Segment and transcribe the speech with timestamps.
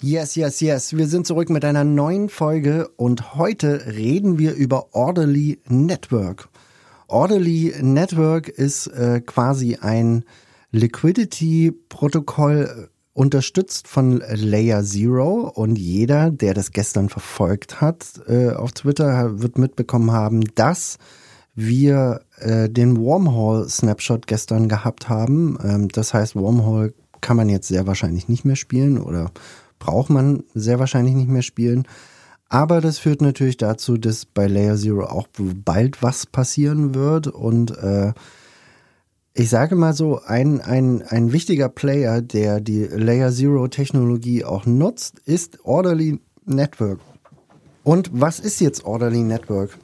[0.00, 0.96] Yes, yes, yes.
[0.96, 6.48] Wir sind zurück mit einer neuen Folge und heute reden wir über Orderly Network.
[7.08, 10.24] Orderly Network ist äh, quasi ein
[10.70, 18.70] Liquidity-Protokoll äh, unterstützt von Layer Zero und jeder, der das gestern verfolgt hat äh, auf
[18.70, 20.98] Twitter, wird mitbekommen haben, dass
[21.56, 25.58] wir äh, den Wormhole-Snapshot gestern gehabt haben.
[25.64, 29.32] Ähm, das heißt, Wormhole kann man jetzt sehr wahrscheinlich nicht mehr spielen oder
[29.78, 31.86] braucht man sehr wahrscheinlich nicht mehr spielen.
[32.48, 37.26] Aber das führt natürlich dazu, dass bei Layer Zero auch bald was passieren wird.
[37.26, 38.12] Und äh,
[39.34, 44.64] ich sage mal so, ein, ein, ein wichtiger Player, der die Layer Zero Technologie auch
[44.64, 47.00] nutzt, ist Orderly Network.
[47.84, 49.78] Und was ist jetzt Orderly Network?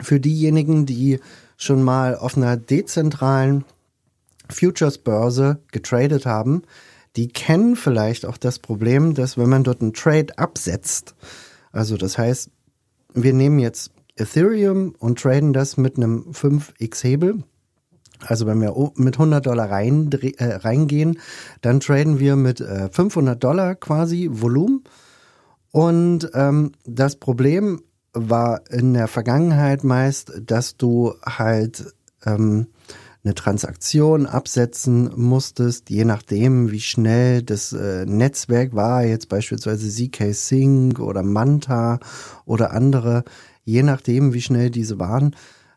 [0.00, 1.20] Für diejenigen, die
[1.56, 3.64] schon mal auf einer dezentralen
[4.50, 6.62] Futures-Börse getradet haben,
[7.16, 11.14] die kennen vielleicht auch das Problem, dass wenn man dort einen Trade absetzt,
[11.72, 12.50] also das heißt,
[13.14, 17.42] wir nehmen jetzt Ethereum und traden das mit einem 5x Hebel.
[18.20, 21.18] Also wenn wir mit 100 Dollar rein, äh, reingehen,
[21.60, 24.84] dann traden wir mit äh, 500 Dollar quasi Volumen.
[25.70, 27.82] Und ähm, das Problem
[28.14, 31.92] war in der Vergangenheit meist, dass du halt
[32.24, 32.68] ähm,
[33.26, 40.32] eine Transaktion absetzen musstest, je nachdem, wie schnell das äh, Netzwerk war, jetzt beispielsweise ZK
[40.32, 41.98] Sync oder Manta
[42.44, 43.24] oder andere,
[43.64, 45.34] je nachdem, wie schnell diese waren,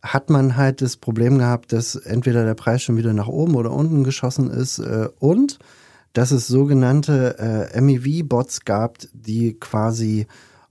[0.00, 3.72] hat man halt das Problem gehabt, dass entweder der Preis schon wieder nach oben oder
[3.72, 5.58] unten geschossen ist äh, und
[6.12, 10.26] dass es sogenannte äh, MEV-Bots gab, die quasi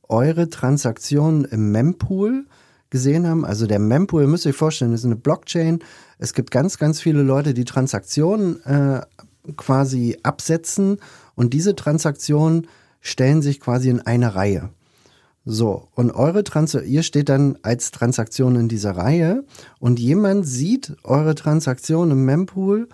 [0.07, 2.45] eure Transaktionen im Mempool
[2.91, 3.43] gesehen haben.
[3.43, 5.79] Also der Mempool, müsst ihr euch vorstellen, ist eine Blockchain.
[6.19, 9.01] Es gibt ganz, ganz viele Leute, die Transaktionen äh,
[9.57, 10.99] quasi absetzen
[11.33, 12.67] und diese Transaktionen
[12.99, 14.69] stellen sich quasi in eine Reihe.
[15.43, 19.43] So, und eure Transaktion, ihr steht dann als Transaktion in dieser Reihe
[19.79, 22.87] und jemand sieht eure Transaktion im Mempool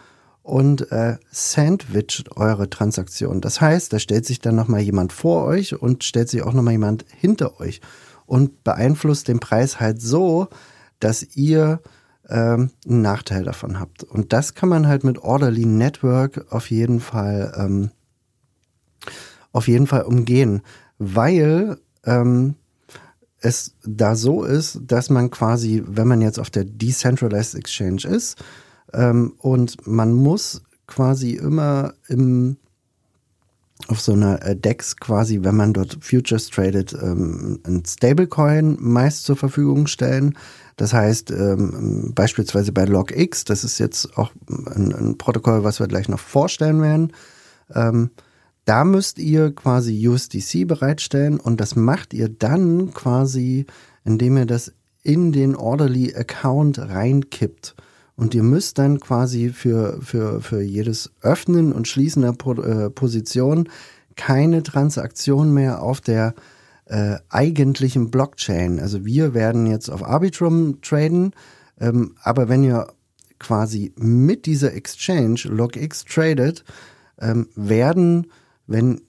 [0.43, 3.41] und äh, sandwicht eure Transaktion.
[3.41, 6.71] Das heißt, da stellt sich dann nochmal jemand vor euch und stellt sich auch nochmal
[6.71, 7.81] jemand hinter euch
[8.27, 10.47] und beeinflusst den Preis halt so,
[10.99, 11.81] dass ihr
[12.29, 14.03] ähm, einen Nachteil davon habt.
[14.03, 17.89] Und das kann man halt mit Orderly Network auf jeden Fall ähm,
[19.51, 20.61] auf jeden Fall umgehen,
[20.99, 22.55] weil ähm,
[23.39, 28.43] es da so ist, dass man quasi, wenn man jetzt auf der Decentralized Exchange ist
[28.93, 32.57] ähm, und man muss quasi immer im
[33.87, 39.23] auf so einer äh, DEX quasi, wenn man dort Futures tradet, ähm, ein Stablecoin meist
[39.23, 40.37] zur Verfügung stellen.
[40.75, 45.87] Das heißt, ähm, beispielsweise bei LogX, das ist jetzt auch ein, ein, Protokoll, was wir
[45.87, 47.13] gleich noch vorstellen werden,
[47.73, 48.11] ähm,
[48.65, 53.65] da müsst ihr quasi USDC bereitstellen und das macht ihr dann quasi,
[54.03, 54.73] indem ihr das
[55.03, 57.75] in den Orderly Account reinkippt.
[58.17, 62.89] Und ihr müsst dann quasi für, für, für jedes Öffnen und Schließen der po äh,
[62.89, 63.69] Position
[64.15, 66.33] keine Transaktion mehr auf der
[66.85, 68.79] äh, eigentlichen Blockchain.
[68.79, 71.33] Also wir werden jetzt auf Arbitrum traden,
[71.79, 72.87] ähm, aber wenn ihr
[73.39, 76.63] quasi mit dieser Exchange LogX tradet,
[77.19, 78.31] ähm, werden,
[78.65, 79.01] wenn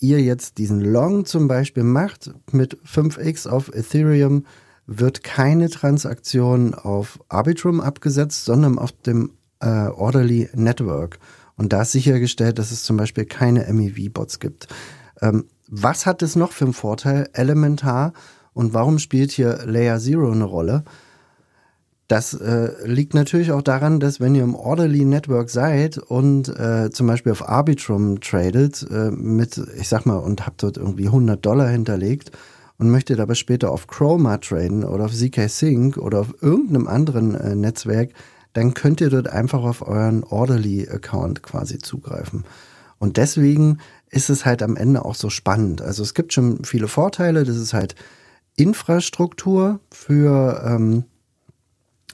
[0.00, 4.44] ihr jetzt diesen Long zum Beispiel macht mit 5x auf Ethereum,
[4.86, 11.18] wird keine Transaktion auf Arbitrum abgesetzt, sondern auf dem äh, Orderly Network.
[11.56, 14.68] Und da ist sichergestellt, dass es zum Beispiel keine MEV-Bots gibt.
[15.20, 17.28] Ähm, was hat es noch für einen Vorteil?
[17.32, 18.12] Elementar.
[18.52, 20.84] Und warum spielt hier Layer Zero eine Rolle?
[22.06, 26.90] Das äh, liegt natürlich auch daran, dass wenn ihr im Orderly Network seid und äh,
[26.90, 31.44] zum Beispiel auf Arbitrum tradet äh, mit, ich sag mal, und habt dort irgendwie 100
[31.44, 32.30] Dollar hinterlegt,
[32.84, 37.34] und möchtet aber später auf Chroma traden oder auf ZK Sync oder auf irgendeinem anderen
[37.34, 38.10] äh, Netzwerk,
[38.52, 42.44] dann könnt ihr dort einfach auf euren Orderly-Account quasi zugreifen.
[42.98, 43.78] Und deswegen
[44.10, 45.80] ist es halt am Ende auch so spannend.
[45.80, 47.44] Also es gibt schon viele Vorteile.
[47.44, 47.94] Das ist halt
[48.54, 51.04] Infrastruktur für, ähm,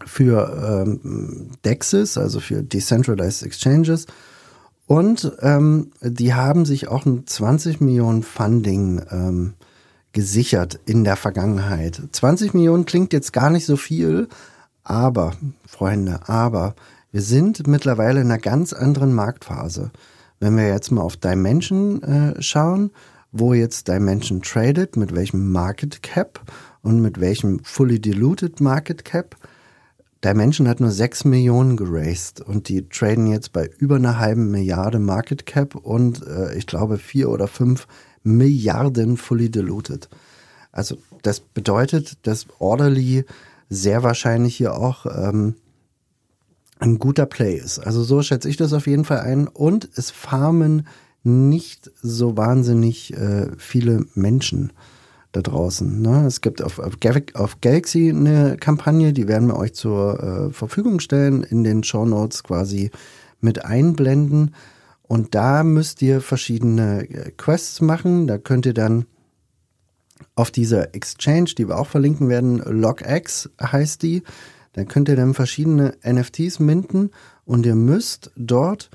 [0.07, 4.07] für ähm, DEXs, also für Decentralized Exchanges.
[4.87, 9.55] Und ähm, die haben sich auch ein 20 Millionen Funding ähm,
[10.13, 12.01] gesichert in der Vergangenheit.
[12.13, 14.29] 20 Millionen klingt jetzt gar nicht so viel,
[14.83, 15.33] aber,
[15.67, 16.75] Freunde, aber
[17.13, 19.91] wir sind mittlerweile in einer ganz anderen Marktphase.
[20.39, 22.91] Wenn wir jetzt mal auf Dimension äh, schauen,
[23.33, 26.41] wo jetzt Dimension tradet, mit welchem Market Cap
[26.83, 29.37] und mit welchem fully diluted Market Cap.
[30.25, 34.99] Dimension hat nur 6 Millionen geraced und die traden jetzt bei über einer halben Milliarde
[34.99, 37.87] Market Cap und äh, ich glaube 4 oder 5
[38.23, 40.09] Milliarden fully diluted.
[40.73, 43.25] Also das bedeutet, dass Orderly
[43.69, 45.55] sehr wahrscheinlich hier auch ähm,
[46.79, 47.79] ein guter Play ist.
[47.79, 49.47] Also so schätze ich das auf jeden Fall ein.
[49.47, 50.87] Und es farmen
[51.23, 54.73] nicht so wahnsinnig äh, viele Menschen
[55.33, 56.01] da draußen.
[56.01, 56.27] Ne?
[56.27, 56.95] Es gibt auf, auf,
[57.35, 62.05] auf, Galaxy eine Kampagne, die werden wir euch zur äh, Verfügung stellen, in den Show
[62.05, 62.91] Notes quasi
[63.41, 64.55] mit einblenden.
[65.11, 68.29] Und da müsst ihr verschiedene äh, Quests machen.
[68.29, 69.07] Da könnt ihr dann
[70.37, 74.23] auf dieser Exchange, die wir auch verlinken werden, LogX heißt die,
[74.75, 77.11] da könnt ihr dann verschiedene NFTs minten
[77.45, 78.89] und ihr müsst dort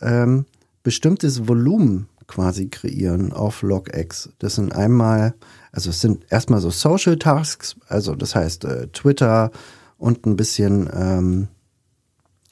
[0.00, 0.46] ähm,
[0.84, 4.30] bestimmtes Volumen quasi kreieren auf LogX.
[4.38, 5.34] Das sind einmal,
[5.72, 9.50] also es sind erstmal so Social Tasks, also das heißt äh, Twitter
[9.98, 11.48] und ein bisschen ähm,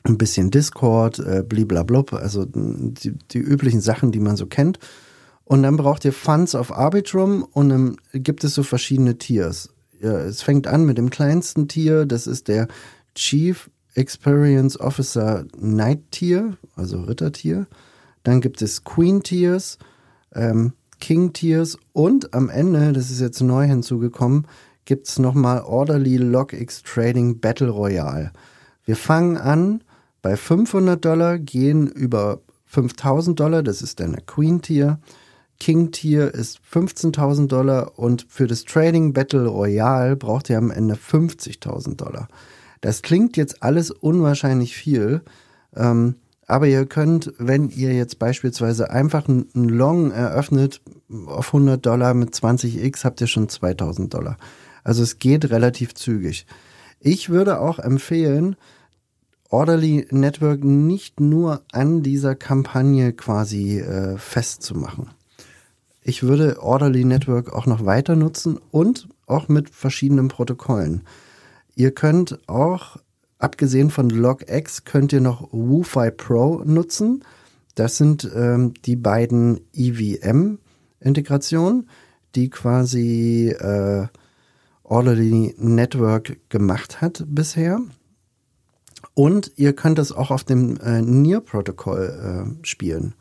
[0.04, 4.78] ein bisschen Discord, äh, bliblablub, also die, die üblichen Sachen, die man so kennt.
[5.44, 9.70] Und dann braucht ihr Funds auf Arbitrum und dann gibt es so verschiedene Tiers.
[10.00, 12.68] Ja, es fängt an mit dem kleinsten Tier, das ist der
[13.14, 17.66] Chief Experience Officer Knight Tier, also Rittertier.
[18.22, 19.78] Dann gibt es Queen Tiers,
[20.34, 24.46] ähm, King Tiers und am Ende, das ist jetzt neu hinzugekommen,
[24.84, 28.32] gibt es nochmal Orderly LogX Trading Battle Royale.
[28.84, 29.82] Wir fangen an
[30.24, 34.98] bei 500 Dollar, gehen über 5000 Dollar, das ist dann der Queen Tier.
[35.60, 40.94] King Tier ist 15.000 Dollar und für das Trading Battle Royale braucht ihr am Ende
[40.94, 42.28] 50.000 Dollar.
[42.80, 45.20] Das klingt jetzt alles unwahrscheinlich viel,
[45.76, 46.14] ähm,
[46.46, 50.80] aber ihr könnt, wenn ihr jetzt beispielsweise einfach einen Long eröffnet
[51.26, 54.38] auf 100 Dollar mit 20x, habt ihr schon 2000 Dollar.
[54.84, 56.46] Also es geht relativ zügig.
[56.98, 58.56] Ich würde auch empfehlen,
[59.54, 65.10] Orderly Network nicht nur an dieser Kampagne quasi äh, festzumachen.
[66.02, 71.04] Ich würde Orderly Network auch noch weiter nutzen und auch mit verschiedenen Protokollen.
[71.76, 72.96] Ihr könnt auch,
[73.38, 77.22] abgesehen von LogX, könnt ihr noch WooFi Pro nutzen.
[77.76, 81.88] Das sind ähm, die beiden EVM-Integrationen,
[82.34, 84.08] die quasi äh,
[84.82, 87.78] Orderly Network gemacht hat bisher.
[89.12, 93.14] Und ihr könnt es auch auf dem äh, NIR-Protokoll äh, spielen.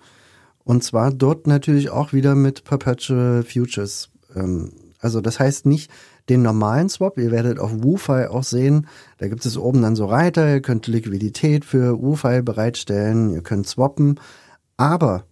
[0.63, 4.09] Und zwar dort natürlich auch wieder mit Perpetual Futures.
[4.35, 5.91] Ähm, also das heißt nicht
[6.29, 7.17] den normalen Swap.
[7.17, 8.87] Ihr werdet auf WooFi auch sehen,
[9.17, 10.49] da gibt es oben dann so Reiter.
[10.49, 13.33] Ihr könnt Liquidität für WooFi bereitstellen.
[13.33, 14.19] Ihr könnt swappen.
[14.77, 15.25] Aber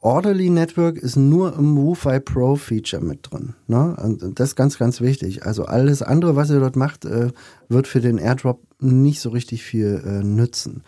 [0.00, 3.54] Orderly Network ist nur im WooFi Pro Feature mit drin.
[3.66, 3.96] Ne?
[4.00, 5.44] Und das ist ganz, ganz wichtig.
[5.44, 7.30] Also alles andere, was ihr dort macht, äh,
[7.68, 10.84] wird für den Airdrop nicht so richtig viel äh, nützen.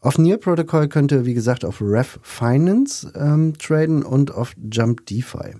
[0.00, 5.06] Auf Near Protocol könnt ihr, wie gesagt, auf Ref Finance ähm, traden und auf Jump
[5.06, 5.54] DeFi.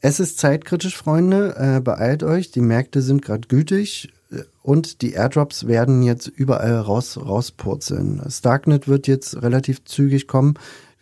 [0.00, 1.54] Es ist zeitkritisch, Freunde.
[1.56, 2.50] Äh, beeilt euch.
[2.50, 8.22] Die Märkte sind gerade gütig äh, und die Airdrops werden jetzt überall raus, rauspurzeln.
[8.28, 10.54] Starknet wird jetzt relativ zügig kommen.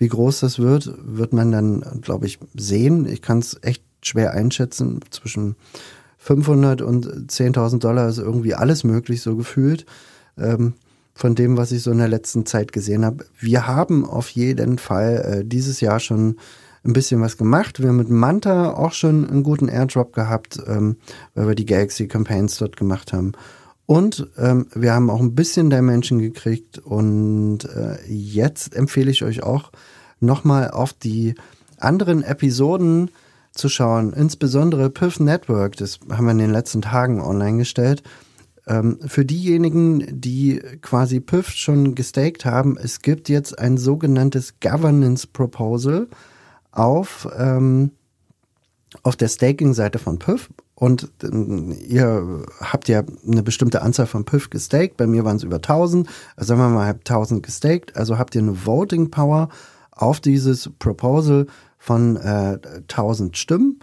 [0.04, 3.06] Wie groß das wird, wird man dann, glaube ich, sehen.
[3.06, 5.00] Ich kann es echt schwer einschätzen.
[5.08, 5.56] Zwischen
[6.18, 9.87] 500 und 10.000 Dollar ist irgendwie alles möglich, so gefühlt.
[10.37, 10.75] Ähm,
[11.14, 13.25] von dem, was ich so in der letzten Zeit gesehen habe.
[13.38, 16.37] Wir haben auf jeden Fall äh, dieses Jahr schon
[16.84, 17.80] ein bisschen was gemacht.
[17.80, 20.96] Wir haben mit Manta auch schon einen guten Airdrop gehabt, ähm,
[21.34, 23.32] weil wir die Galaxy Campaigns dort gemacht haben.
[23.87, 26.79] Und ähm, wir haben auch ein bisschen Dimension gekriegt.
[26.79, 29.73] Und äh, jetzt empfehle ich euch auch
[30.21, 31.35] nochmal auf die
[31.79, 33.11] anderen Episoden
[33.53, 34.12] zu schauen.
[34.12, 38.03] Insbesondere Piff Network, das haben wir in den letzten Tagen online gestellt.
[38.67, 45.26] Ähm, für diejenigen, die quasi Piff schon gestaked haben, es gibt jetzt ein sogenanntes Governance
[45.26, 46.09] Proposal
[46.73, 47.91] auf, ähm,
[49.03, 50.49] auf der Staking-Seite von Piff.
[50.75, 54.97] Und äh, ihr habt ja eine bestimmte Anzahl von Piff gestaked.
[54.97, 56.09] Bei mir waren es über 1000.
[56.37, 57.97] Also sagen wir mal, habt 1000 gestaked.
[57.97, 59.49] Also habt ihr eine Voting Power
[59.93, 61.47] auf dieses Proposal
[61.78, 63.81] von äh, 1000 Stimmen.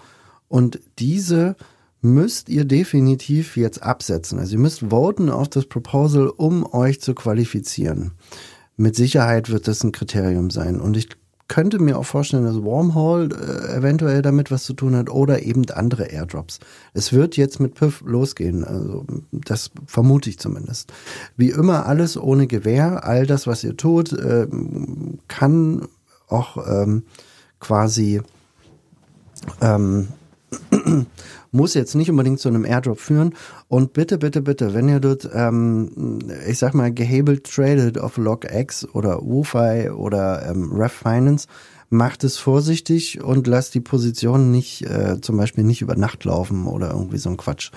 [0.48, 1.56] Und diese
[2.02, 4.40] müsst ihr definitiv jetzt absetzen.
[4.40, 8.12] Also ihr müsst voten auf das Proposal, um euch zu qualifizieren.
[8.76, 10.82] Mit Sicherheit wird das ein Kriterium sein.
[10.82, 11.10] Und ich
[11.52, 15.70] könnte mir auch vorstellen, dass Wormhole äh, eventuell damit was zu tun hat oder eben
[15.70, 16.60] andere Airdrops.
[16.94, 20.94] Es wird jetzt mit Piff losgehen, also das vermute ich zumindest.
[21.36, 24.48] Wie immer alles ohne Gewähr, all das, was ihr tut, äh,
[25.28, 25.90] kann
[26.30, 27.04] auch ähm,
[27.60, 28.22] quasi
[29.60, 30.08] ähm,
[31.52, 33.36] muss jetzt nicht unbedingt zu einem Airdrop führen.
[33.68, 38.88] Und bitte, bitte, bitte, wenn ihr dort, ähm, ich sag mal, gehebelt tradet auf LogX
[38.94, 41.48] oder WooFi oder ähm, Ref Finance,
[41.90, 46.66] macht es vorsichtig und lasst die Position nicht, äh, zum Beispiel nicht über Nacht laufen
[46.66, 47.72] oder irgendwie so ein Quatsch.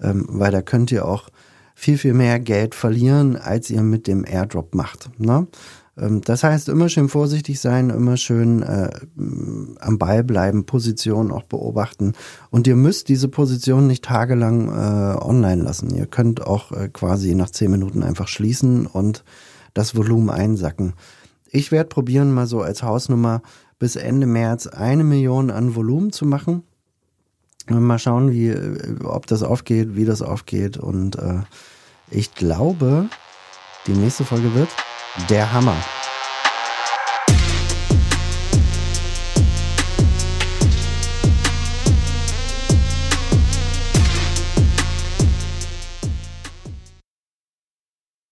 [0.00, 1.28] Ähm, weil da könnt ihr auch
[1.74, 5.10] viel, viel mehr Geld verlieren, als ihr mit dem Airdrop macht.
[5.18, 5.46] Ne?
[5.98, 8.90] Ähm, das heißt, immer schön vorsichtig sein, immer schön äh,
[9.80, 12.14] am Ball bleiben, Position auch beobachten.
[12.50, 15.94] Und ihr müsst diese Position nicht tagelang äh, online lassen.
[15.94, 19.24] Ihr könnt auch äh, quasi nach zehn Minuten einfach schließen und
[19.74, 20.94] das Volumen einsacken.
[21.50, 23.42] Ich werde probieren, mal so als Hausnummer
[23.78, 26.64] bis Ende März eine Million an Volumen zu machen.
[27.68, 30.76] Mal schauen, wie, äh, ob das aufgeht, wie das aufgeht.
[30.76, 31.40] Und äh,
[32.10, 33.06] ich glaube,
[33.86, 34.68] die nächste Folge wird
[35.26, 35.97] der Hammer.